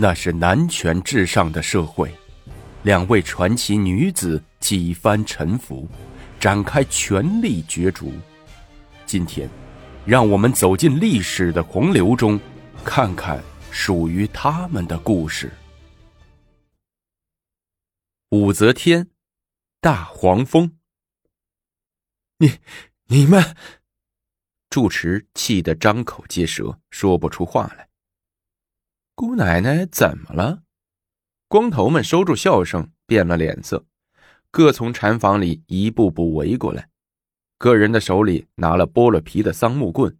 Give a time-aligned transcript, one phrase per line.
[0.00, 2.08] 那是男权至上的社会，
[2.84, 5.88] 两位传奇女子几番沉浮，
[6.38, 8.12] 展开权力角逐。
[9.04, 9.50] 今天，
[10.06, 12.38] 让我们走进历史的洪流中，
[12.84, 13.42] 看看
[13.72, 15.52] 属于他们的故事。
[18.28, 19.08] 武则天，
[19.80, 20.78] 大黄蜂。
[22.36, 22.52] 你、
[23.06, 23.56] 你们，
[24.70, 27.87] 住持气得张口结舌，说不出话来。
[29.18, 30.62] 姑奶奶怎么了？
[31.48, 33.84] 光头们收住笑声，变了脸色，
[34.52, 36.88] 各从禅房里一步步围过来，
[37.58, 40.16] 个人的手里拿了剥了皮的桑木棍，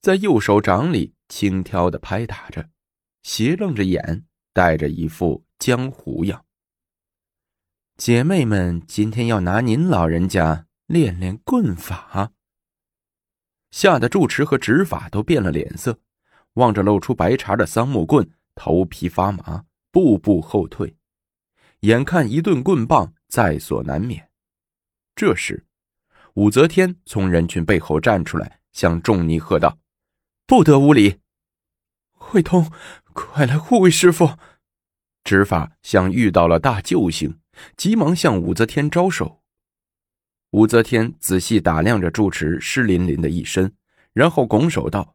[0.00, 2.70] 在右手掌里轻佻的拍打着，
[3.22, 6.46] 斜愣着眼，带着一副江湖样。
[7.98, 12.32] 姐妹们，今天要拿您老人家练练棍法。
[13.70, 15.98] 吓得住持和执法都变了脸色，
[16.54, 18.26] 望着露出白茬的桑木棍。
[18.58, 20.96] 头皮发麻，步步后退，
[21.82, 24.30] 眼看一顿棍棒在所难免。
[25.14, 25.64] 这时，
[26.34, 29.78] 武则天从人群背后站出来，向众尼喝道
[30.44, 31.20] ：“不得无礼！
[32.10, 32.72] 慧通，
[33.12, 34.36] 快来护卫师傅！”
[35.22, 37.38] 执法像遇到了大救星，
[37.76, 39.40] 急忙向武则天招手。
[40.50, 43.76] 武则天仔细打量着住持湿淋淋的一身，
[44.12, 45.14] 然后拱手道：“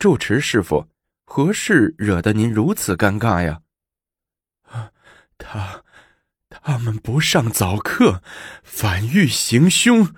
[0.00, 0.88] 住持师傅。”
[1.30, 3.60] 何事惹得您如此尴尬呀？
[5.36, 5.84] 他，
[6.48, 8.22] 他们不上早课，
[8.64, 10.14] 反欲行凶。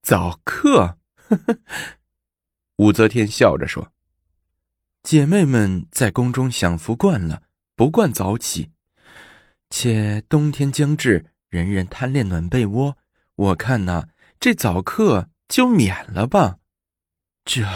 [0.00, 0.98] 早课？
[2.78, 3.92] 武则天笑着说
[5.02, 7.42] ：“姐妹们在宫中享福惯了，
[7.74, 8.70] 不惯早起。
[9.68, 12.96] 且冬天将至，人人贪恋暖被窝，
[13.34, 14.08] 我看呐，
[14.38, 16.58] 这早课就免了吧。
[17.44, 17.66] 这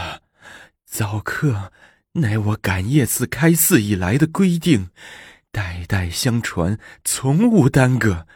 [0.84, 1.72] 早课。”
[2.20, 4.90] 乃我感业寺开寺以来的规定，
[5.50, 8.26] 代代相传，从无耽搁，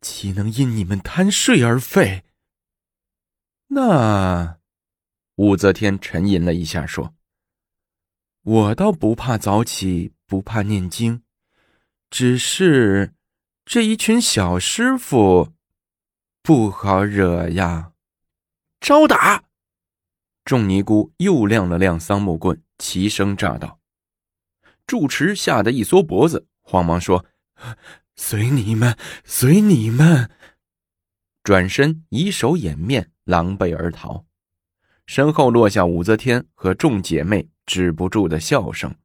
[0.00, 2.24] 岂能因你们贪睡而废？
[3.68, 4.58] 那，
[5.36, 7.14] 武则天沉吟了一下，说
[8.42, 11.22] ：“我倒不怕早起，不怕念经，
[12.10, 13.14] 只是
[13.64, 15.52] 这一群小师傅
[16.42, 17.92] 不好惹呀。”
[18.80, 19.44] 招打！
[20.50, 22.60] 众尼姑又亮了亮桑木棍。
[22.76, 23.78] 齐声炸道
[24.84, 27.24] ：“住持吓得一缩脖子，慌忙说
[28.16, 30.28] ：‘随你们，随你们。’
[31.44, 34.26] 转身以手掩面，狼狈而逃。
[35.06, 38.96] 身后落下武则天和众姐妹止不住的笑声。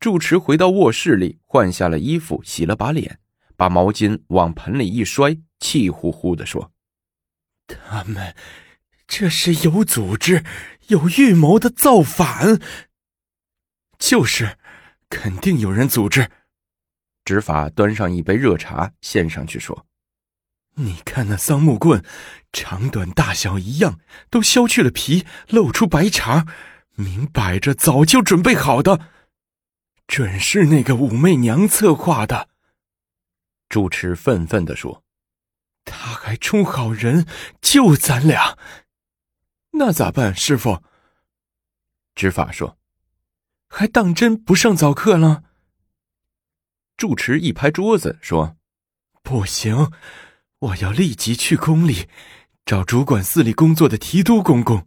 [0.00, 3.20] 住持回到卧室里，换下了衣服，洗了把脸，
[3.54, 6.72] 把毛巾往盆里一摔，气呼呼的说
[7.68, 8.34] ：‘他们……’”
[9.12, 10.44] 这是有组织、
[10.86, 12.60] 有预谋的造反，
[13.98, 14.56] 就是，
[15.10, 16.30] 肯定有人组织。
[17.24, 19.84] 执法端上一杯热茶，献上去说
[20.76, 22.04] ：“你看那桑木棍，
[22.52, 23.98] 长短大小一样，
[24.30, 26.46] 都削去了皮，露出白茬，
[26.94, 29.08] 明摆着早就准备好的，
[30.06, 32.48] 准是那个武媚娘策划的。”
[33.68, 35.02] 主持愤愤地说
[35.84, 37.26] ：“他还充好人
[37.60, 38.56] 救咱俩。”
[39.72, 40.82] 那咋办，师傅？
[42.14, 42.76] 执法说
[43.68, 45.44] ：“还当真不上早课了？”
[46.98, 48.58] 住持一拍桌子说
[49.22, 49.92] ：“不行，
[50.58, 52.08] 我要立即去宫里
[52.66, 54.86] 找主管寺里工作的提督公公，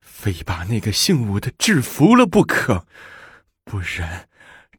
[0.00, 2.86] 非把那个姓武的制服了不可，
[3.64, 4.28] 不然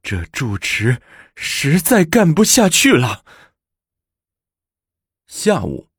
[0.01, 1.01] 这住持
[1.35, 3.25] 实在干不下去了。”
[5.27, 5.92] 下午。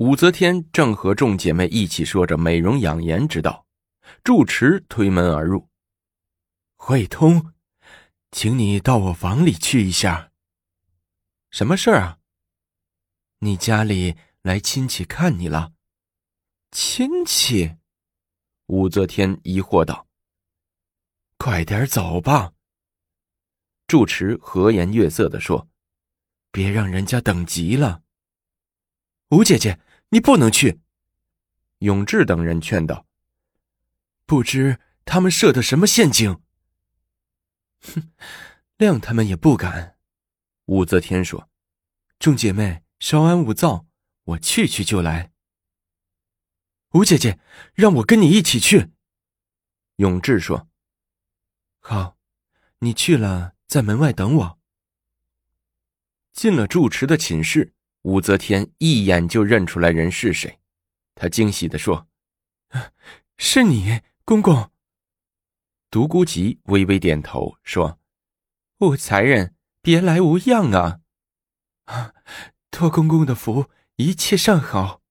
[0.00, 3.66] 武则天正和众姐妹一起说着美容养颜之道，
[4.24, 5.68] 住持推门而入。
[6.76, 7.52] 慧通，
[8.30, 10.32] 请你到我房里去一下。
[11.50, 12.18] 什么事儿啊？
[13.40, 15.74] 你家里来亲戚看你了。
[16.70, 17.76] 亲戚？
[18.68, 20.08] 武则天疑惑道。
[21.36, 22.54] 快点走吧。
[23.86, 25.68] 住持和颜悦色的说
[26.50, 28.02] ：“别让人家等急了。”
[29.28, 29.78] 吴姐姐。
[30.10, 30.80] 你不能去，
[31.78, 33.06] 永志等人劝道
[34.26, 36.40] ：“不知他们设的什么陷阱。”
[37.80, 38.12] 哼，
[38.76, 39.96] 谅他们也不敢。”
[40.66, 41.48] 武则天说
[42.18, 43.86] ：“众姐妹稍安勿躁，
[44.24, 45.32] 我去去就来。”
[46.94, 47.38] 吴姐姐，
[47.74, 48.90] 让我跟你一起去。”
[49.96, 50.68] 永志说
[51.78, 52.18] ：“好，
[52.80, 54.58] 你去了，在门外等我。”
[56.32, 57.74] 进了住持的寝室。
[58.02, 60.58] 武则天一眼就认出来人是谁，
[61.14, 62.08] 她惊喜的说
[63.36, 64.70] ：“是你，公公。”
[65.90, 67.98] 独孤及微微点头说
[68.78, 71.00] ：“武才人，别来无恙啊！
[71.86, 72.14] 啊，
[72.70, 73.66] 托公公的福，
[73.96, 75.02] 一切尚好。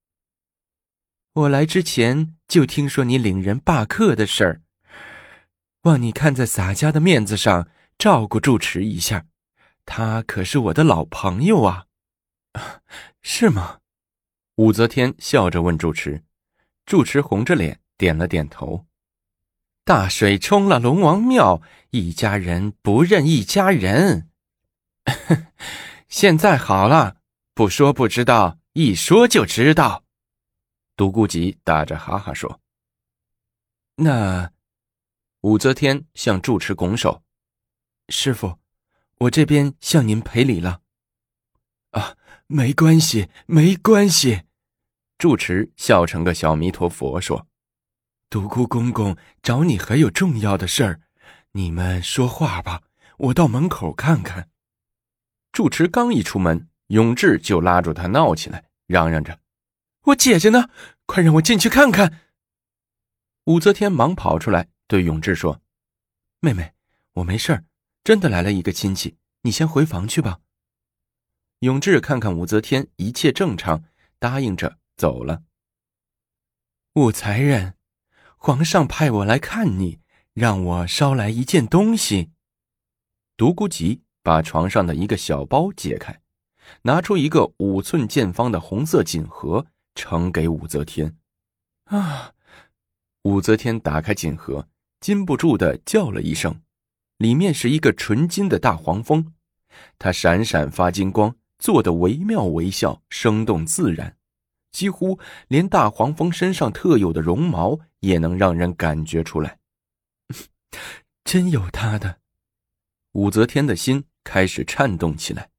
[1.34, 4.62] 我来之前就听说你领人罢课的事儿，
[5.82, 9.28] 望你看在洒家的面子上，照顾住持一下。
[9.86, 11.86] 他可是我的老朋友啊，
[13.22, 13.80] 是吗？”
[14.56, 16.24] 武则天笑着问住持，
[16.86, 18.86] 住持红着脸点了点头。
[19.86, 21.62] 大水冲了龙王庙，
[21.92, 24.30] 一家人不认一家人。
[26.10, 27.22] 现在好了，
[27.54, 30.04] 不说不知道，一说就知道。
[30.96, 32.60] 独孤及打着哈哈说
[33.96, 34.52] ：“那……”
[35.42, 37.24] 武则天向住持拱手
[38.10, 38.60] ：“师傅，
[39.20, 40.82] 我这边向您赔礼了。”
[41.92, 42.18] 啊，
[42.52, 44.42] 没关系，没关系。
[45.20, 47.46] 住持笑成个小弥陀佛说。
[48.28, 51.02] 独孤公公找你还有重要的事儿，
[51.52, 52.82] 你们说话吧，
[53.18, 54.50] 我到门口看看。
[55.52, 59.40] 住持刚一出门，永志就拉住他闹起来，嚷嚷着
[60.06, 60.72] ：“我姐姐呢？
[61.06, 62.20] 快让我进去看看！”
[63.46, 65.62] 武则天忙跑出来，对永志说
[66.42, 66.74] ：“妹妹，
[67.14, 67.64] 我没事儿，
[68.04, 70.40] 真的来了一个亲戚，你先回房去吧。”
[71.60, 73.84] 永志看看武则天一切正常，
[74.18, 75.44] 答应着走了。
[76.94, 77.76] 武才人。
[78.42, 80.00] 皇上派我来看你，
[80.34, 82.32] 让我捎来一件东西。
[83.36, 86.22] 独孤及把床上的一个小包解开，
[86.84, 91.18] 拿出一个五寸见方的红色锦盒，呈给武则天。
[91.86, 92.32] 啊！
[93.24, 94.70] 武则天打开锦盒，
[95.02, 96.62] 禁不住的叫了一声。
[97.18, 99.34] 里面是一个纯金的大黄蜂，
[99.98, 104.18] 它闪闪发金光，做的惟妙惟肖，生动自然。
[104.72, 109.60] 几乎连大黄蜂身上特有的绒毛也能让人感觉出来，
[111.24, 112.20] 真有他的。
[113.14, 115.50] 武则天的心开始颤动起来，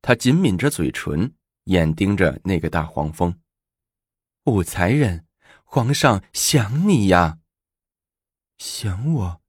[0.00, 1.34] 她紧抿着嘴唇，
[1.64, 3.40] 眼盯着那个大黄蜂。
[4.44, 5.26] 武才人，
[5.64, 7.38] 皇上想你呀。
[8.56, 9.42] 想我？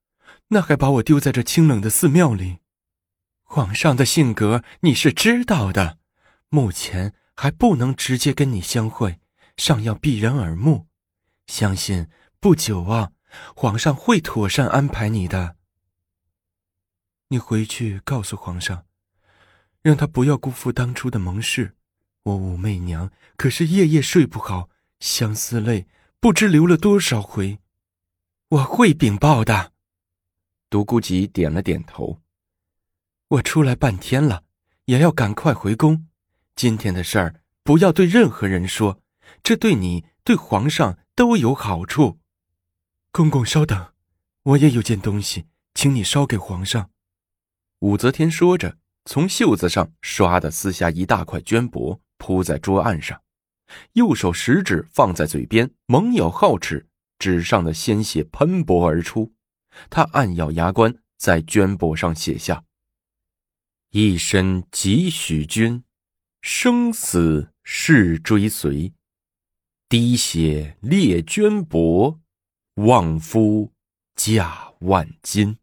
[0.48, 2.58] 那还把我丢在这清冷的寺庙里？
[3.52, 5.98] 皇上的性格你是知道的，
[6.48, 7.14] 目前。
[7.34, 9.18] 还不能直接跟你相会，
[9.56, 10.88] 尚要避人耳目。
[11.46, 12.06] 相信
[12.38, 13.12] 不久啊，
[13.56, 15.56] 皇上会妥善安排你的。
[17.28, 18.84] 你回去告诉皇上，
[19.80, 21.74] 让他不要辜负当初的盟誓。
[22.24, 24.68] 我武媚娘可是夜夜睡不好，
[24.98, 25.86] 相思泪
[26.20, 27.58] 不知流了多少回。
[28.50, 29.72] 我会禀报的。
[30.68, 32.20] 独孤及点了点头。
[33.30, 34.42] 我出来半天了，
[34.86, 36.08] 也要赶快回宫。
[36.56, 39.00] 今天的事儿不要对任何人说，
[39.44, 42.18] 这对你、对皇上都有好处。
[43.12, 43.92] 公公稍等，
[44.42, 46.90] 我也有件东西，请你捎给皇上。
[47.78, 53.20] 武则天说着，从袖子上唰的撕下一大块绢帛，铺在桌案上，
[53.92, 56.88] 右手食指放在嘴边，猛咬皓齿，
[57.20, 59.32] 纸上的鲜血喷薄而出。
[59.88, 62.64] 他暗咬牙关，在绢帛上写下
[63.90, 65.84] ：“一身几许君。”
[66.42, 68.94] 生死是追随，
[69.90, 72.18] 滴血裂绢帛，
[72.76, 73.74] 望夫
[74.16, 75.58] 价万金。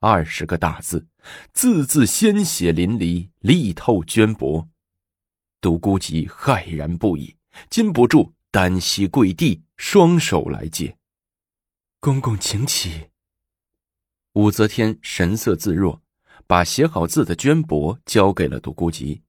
[0.00, 1.06] 二十个大字，
[1.54, 4.68] 字字鲜血淋漓，力透绢帛。
[5.62, 7.38] 独孤及骇然不已，
[7.70, 10.98] 禁不住单膝跪地，双手来接。
[11.98, 13.08] 公公请起。
[14.34, 16.03] 武则天神色自若。
[16.46, 19.22] 把写好字的绢帛交给了独孤及。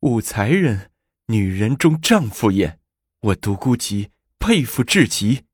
[0.00, 0.90] 武才人，
[1.26, 2.78] 女人中丈夫也，
[3.20, 5.44] 我独孤及佩服至极。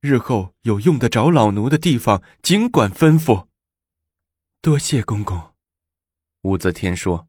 [0.00, 3.46] 日后有用得着老奴的地方，尽管吩咐。
[4.60, 5.54] 多谢公公。
[6.42, 7.28] 武则天说：“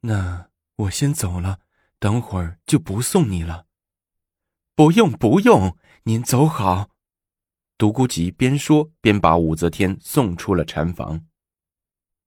[0.00, 1.60] 那我先走了，
[1.98, 3.66] 等会儿就不送你了。”
[4.74, 6.90] 不用不用，您走好。
[7.76, 11.24] 独孤及边说边把武则天送出了禅房。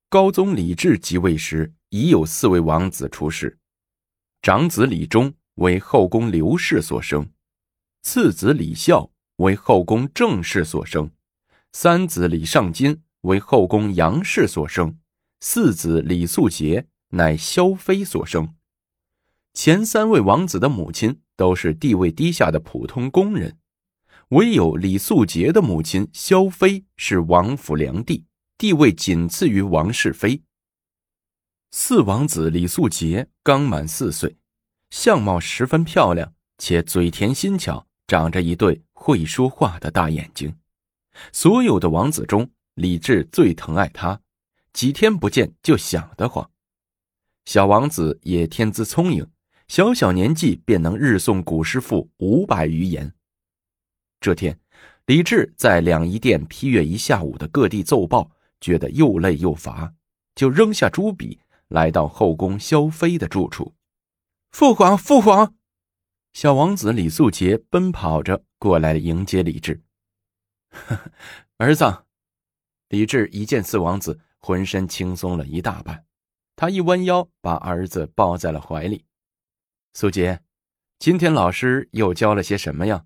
[0.10, 3.58] 高宗李治即位时，已有四位王子出世：
[4.42, 7.30] 长子李忠为后宫刘氏所生，
[8.02, 11.12] 次子李孝为后宫郑氏所生，
[11.72, 14.98] 三子李尚金为后宫杨氏所生，
[15.40, 18.54] 四子李素杰乃萧妃所生。
[19.54, 23.58] 前三位王子的母亲都是地位低下的普通宫人。
[24.30, 28.26] 唯有李素杰的母亲萧妃是王府良娣，
[28.58, 30.42] 地位仅次于王氏妃。
[31.72, 34.36] 四王子李素杰刚满四岁，
[34.90, 40.54] 相貌十分漂亮，且嘴甜心巧，长着一对会说话的大眼睛。
[41.32, 44.20] 所有的王子中，李治最疼爱他，
[44.74, 46.52] 几天不见就想得慌。
[47.46, 49.26] 小王子也天资聪颖，
[49.70, 53.14] 小小年纪便能日诵古诗赋五百余言。
[54.20, 54.60] 这天，
[55.06, 59.94] 李治在两仪殿批阅一下午的各地奏报，觉得又累又乏，
[60.36, 63.76] 就扔下朱笔，来到后宫萧妃的住处。
[64.52, 65.56] 父皇，父皇！
[66.34, 69.82] 小王子李素杰奔跑着过来迎接李治。
[71.58, 72.04] 儿子，
[72.90, 76.06] 李治一见四王子，浑身轻松了一大半。
[76.56, 79.06] 他一弯腰，把儿子抱在了怀里。
[79.94, 80.42] 素杰，
[81.00, 83.06] 今天老师又教了些什么呀？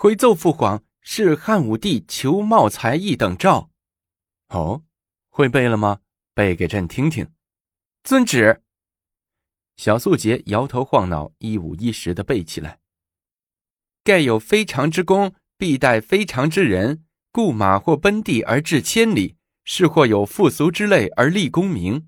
[0.00, 3.72] 回奏父皇，是汉武帝求茂才一等诏。
[4.50, 4.84] 哦，
[5.28, 6.02] 会背了吗？
[6.34, 7.28] 背给朕听听。
[8.04, 8.62] 遵旨。
[9.76, 12.78] 小素杰摇头晃脑，一五一十的背起来。
[14.04, 17.04] 盖有非常之功，必待非常之人。
[17.32, 22.06] 故马或奔地而至千里，是或有负俗之类而立功名。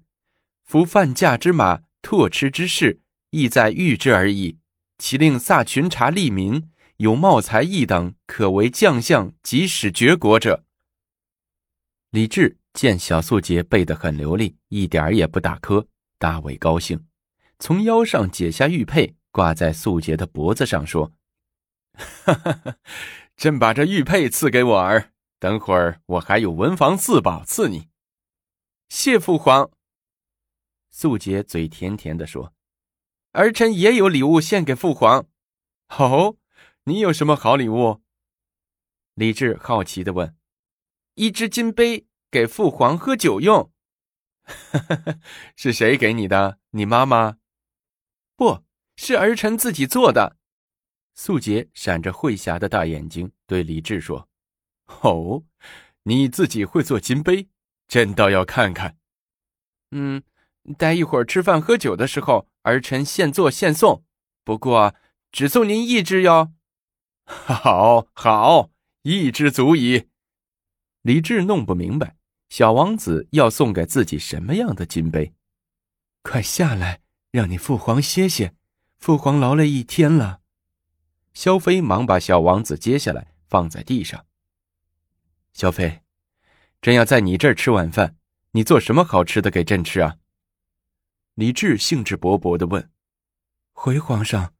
[0.62, 4.60] 夫犯驾之马，拓驰之士，意在御之而已。
[4.98, 6.70] 其令萨群察利民，
[7.00, 10.66] 有茂才一等，可为将相，即使绝国者。
[12.10, 15.88] 李治见小素杰背得很流利，一点也不打磕，
[16.18, 17.06] 大为高兴，
[17.58, 21.10] 从腰上解下玉佩，挂在素杰的脖子上，说
[21.96, 22.76] ：“哈哈，
[23.34, 27.88] 朕把这玉佩赐给我儿，等会儿我还有文房四宝赐你。”
[28.90, 29.70] 谢父皇。
[30.90, 32.52] 素洁嘴甜甜的说
[33.32, 35.24] ：“儿臣也有礼物献给父皇。
[35.96, 36.36] ”“哦，
[36.84, 38.02] 你有什么好礼物？”
[39.14, 40.36] 李治好奇的问。
[41.14, 43.72] “一只金杯，给父皇喝酒用。
[45.56, 46.58] ”“是谁给你的？
[46.70, 47.38] 你妈妈
[48.36, 48.64] ？”“不
[48.96, 50.36] 是，儿臣自己做的。”
[51.14, 54.28] 素洁闪着慧霞的大眼睛对李治说
[55.02, 55.44] ：“哦，
[56.04, 57.48] 你自己会做金杯，
[57.86, 58.98] 朕倒要看看。
[59.92, 60.22] ”“嗯。”
[60.76, 64.04] 待一会儿吃饭喝酒的时候，儿臣现做现送。
[64.44, 64.94] 不过
[65.32, 66.52] 只送您一只哟。
[67.46, 68.70] 好，好，
[69.02, 70.08] 一只足矣。
[71.02, 72.16] 李治弄不明白，
[72.48, 75.32] 小王子要送给自己什么样的金杯？
[76.22, 78.54] 快下来，让你父皇歇歇。
[78.98, 80.40] 父皇劳累一天了。
[81.32, 84.26] 萧妃忙把小王子接下来，放在地上。
[85.52, 86.02] 萧妃，
[86.82, 88.16] 朕要在你这儿吃晚饭，
[88.50, 90.16] 你做什么好吃的给朕吃啊？
[91.34, 92.90] 李治兴致勃勃的问
[93.72, 94.52] ：“回皇上，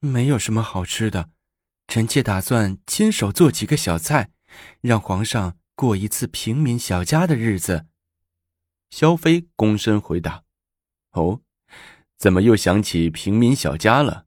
[0.00, 1.30] 没有什么好吃的，
[1.88, 4.30] 臣妾打算亲手做几个小菜，
[4.80, 7.86] 让皇上过一次平民小家的日子。”
[8.90, 10.44] 萧妃躬身回答
[11.12, 11.40] ：“哦，
[12.16, 14.26] 怎么又想起平民小家了？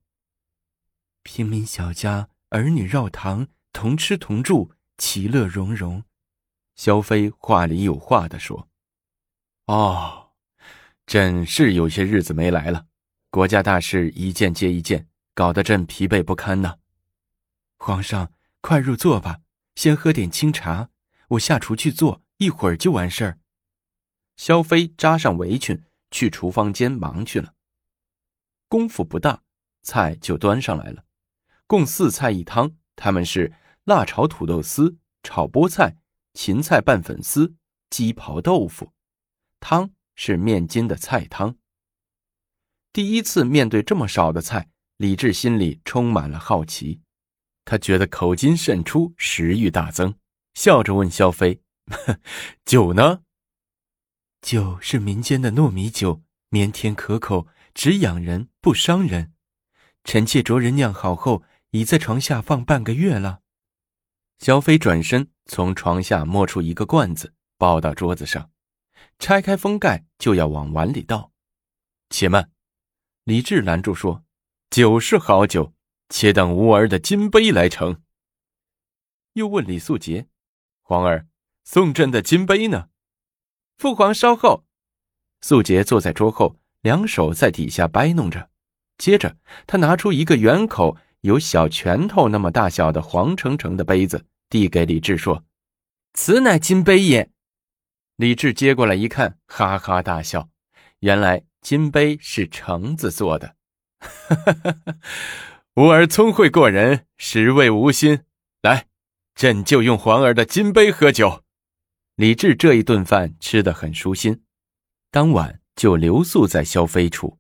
[1.24, 6.04] 平民小家，儿女绕堂，同吃同住，其乐融融。”
[6.76, 8.70] 萧妃话里有话的说
[9.68, 10.28] ：“哦。”
[11.06, 12.86] 朕是有些日子没来了，
[13.32, 16.78] 国家大事一件接一件，搞得朕疲惫不堪呢。
[17.80, 19.40] 皇上，快入座吧，
[19.76, 20.90] 先喝点清茶，
[21.30, 23.40] 我下厨去做，一会儿就完事儿。
[24.36, 27.56] 萧妃扎上围裙，去厨房间忙去了。
[28.68, 29.42] 功夫不大，
[29.82, 31.06] 菜就端上来了，
[31.66, 32.76] 共四菜一汤。
[32.96, 33.54] 他们是
[33.86, 35.98] 辣炒土豆丝、炒菠菜、
[36.34, 37.56] 芹菜拌粉丝、
[37.90, 38.94] 鸡刨豆腐，
[39.60, 39.92] 汤。
[40.22, 41.56] 是面筋的菜汤。
[42.92, 47.00] 第一次面对这么少的菜，李治心里充满了好奇，
[47.70, 50.16] 他觉得口津渗出，食欲大增，
[50.56, 51.62] 笑着问萧妃
[52.66, 53.22] ：“酒呢
[54.42, 57.46] ？”“酒是民间的糯米酒，绵甜可口，
[57.76, 59.34] 只养人不伤人。
[60.04, 63.42] 臣妾着人酿好后，已在床下放半个月了。”
[64.40, 68.50] 萧妃转身从床下摸出一个罐子，抱到桌子上。
[69.20, 71.32] 拆开封盖，就要往碗里倒。
[72.10, 72.50] 且慢，
[73.26, 74.24] 李治拦住说
[74.72, 75.72] ：“酒是好酒，
[76.10, 78.02] 且等吾儿的金杯来盛。”
[79.34, 80.28] 又问李素杰
[80.82, 81.28] ：“皇儿，
[81.64, 82.90] 送朕的金杯呢？”
[83.78, 84.66] 父皇稍后。
[85.42, 88.50] 素杰坐在桌后，两手在底下掰弄着。
[88.98, 95.46] 接着，他拿出一个圆口、有小拳头那么大小的黄澄澄的杯子，递给李治说
[96.14, 97.32] ：“此乃金杯也。”
[98.18, 100.50] 李治接过来一看，哈哈大笑。
[101.00, 103.56] 原来金杯是橙子做的。
[104.00, 104.96] 哈哈哈哈
[105.80, 108.26] 吾儿聪慧过人，实味无心。
[108.62, 108.90] 来，
[109.34, 111.46] 朕就用皇儿的金杯喝酒。
[112.16, 114.44] 李治这一顿饭吃得很舒心，
[115.10, 117.40] 当晚就留宿在萧妃处。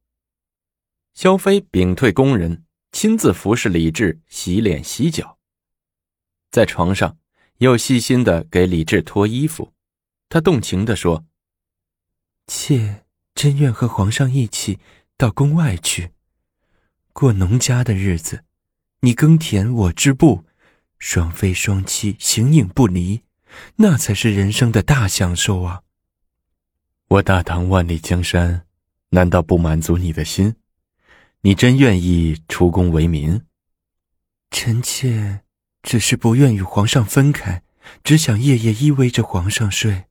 [1.13, 5.37] 萧妃屏退宫人，亲自服侍李治洗脸洗脚，
[6.49, 7.17] 在床上
[7.57, 9.73] 又细心的给李治脱衣服。
[10.29, 11.25] 他动情的说
[12.47, 13.03] ：“妾
[13.35, 14.79] 真愿和皇上一起
[15.17, 16.13] 到宫外去，
[17.19, 18.45] 过农家的日子。
[19.01, 20.45] 你耕田，我织布，
[20.99, 23.23] 双飞双栖，形影不离，
[23.75, 25.81] 那才是人生的大享受啊！
[27.09, 28.65] 我大唐万里江山，
[29.09, 30.55] 难道不满足你的心？”
[31.43, 33.41] 你真愿意出宫为民？
[34.51, 35.41] 臣妾
[35.83, 37.63] 只是不愿与皇上分开，
[38.01, 40.05] 只想夜夜依偎着皇上睡。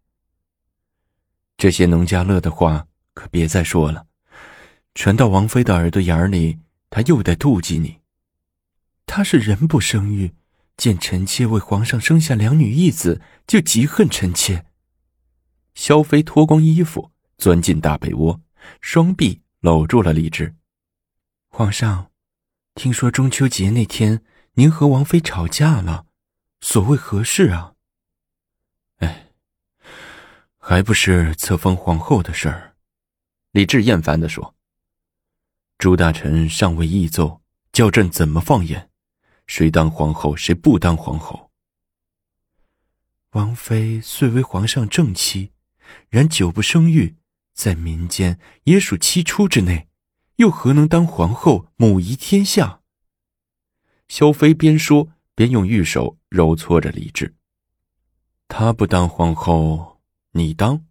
[1.57, 4.07] 这些农家乐的话可别再说了，
[4.95, 6.59] 传到王妃的耳朵眼里，
[6.91, 8.01] 他又得妒忌你。
[9.07, 10.35] 他是人不生育，
[10.77, 14.67] 见臣妾为皇上生下两女一子，就极恨臣妾。
[15.75, 18.41] 萧妃脱光衣服，钻进大被窝，
[18.81, 20.55] 双臂搂住了李治。
[21.49, 22.11] 皇上，
[22.75, 24.23] 听说中秋节那天
[24.55, 26.07] 您和王妃吵架了，
[26.61, 27.75] 所谓何事啊？
[28.99, 29.29] 哎，
[30.59, 32.75] 还不是册封皇后的事儿。
[33.53, 34.55] 李治厌烦的说
[35.79, 37.41] ：“朱大臣尚未议奏，
[37.73, 38.91] 叫朕怎么放言？
[39.47, 41.53] 谁当皇后，谁不当皇后？
[43.31, 45.53] 王妃虽为皇上正妻，
[46.09, 47.15] 然久不生育，
[47.55, 49.87] 在民间也属七出之内。”
[50.39, 52.81] 又何能当皇后，母仪天下？
[54.07, 57.35] 萧妃边说边用玉手揉搓着李治。
[58.47, 60.01] 她不当皇后，
[60.33, 60.85] 你当？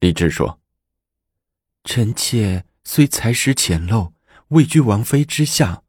[0.00, 0.60] 李治说
[1.84, 4.12] ：“臣妾虽才识浅陋，
[4.48, 5.82] 位居王妃之下，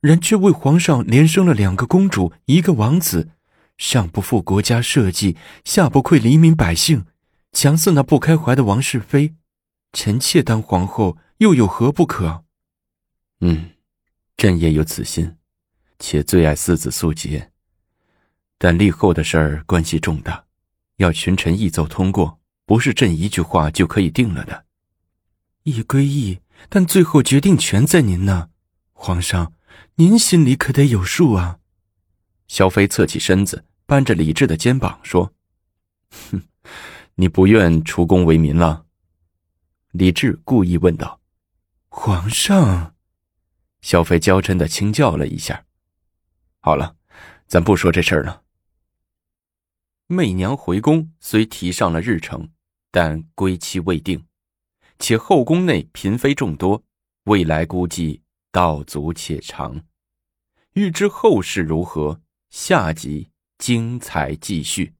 [0.00, 3.30] 然却为皇上连生了两个公主，一个王子，
[3.78, 7.06] 上不负国家社稷，下不愧黎民百姓，
[7.52, 9.34] 强似那不开怀的王氏妃。
[9.92, 12.44] 臣妾当皇后。”又有何不可？
[13.40, 13.72] 嗯，
[14.36, 15.36] 朕也有此心，
[15.98, 17.50] 且最爱四子素洁。
[18.56, 20.44] 但立后的事儿关系重大，
[20.98, 24.64] 要群臣议奏通过，不是朕一句话就可以定了的。
[25.64, 28.50] 议归意，但最后决定权在您呢，
[28.92, 29.54] 皇上，
[29.94, 31.58] 您心里可得有数啊。
[32.46, 35.32] 萧妃侧起身子，扳着李治的肩膀说
[36.30, 36.42] ：“哼，
[37.14, 38.84] 你不愿出宫为民了？”
[39.92, 41.20] 李治故意问道。
[41.88, 42.94] 皇上，
[43.80, 45.64] 萧妃娇嗔的轻叫了一下。
[46.60, 46.96] 好了，
[47.46, 48.42] 咱不说这事儿了。
[50.08, 52.50] 媚娘回宫虽提上了日程，
[52.90, 54.26] 但归期未定，
[54.98, 56.82] 且后宫内嫔妃众多，
[57.24, 59.80] 未来估计道阻且长。
[60.74, 64.94] 欲知后事如何，下集精彩继续。